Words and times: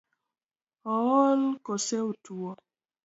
Ool 0.93 1.41
kose 1.65 1.97
otuo? 2.09 2.51